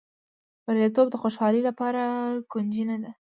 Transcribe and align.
بریالیتوب 0.65 1.07
د 1.11 1.15
خوشالۍ 1.21 1.61
لپاره 1.69 2.01
کونجي 2.51 2.83
نه 2.89 2.97
ده. 3.03 3.11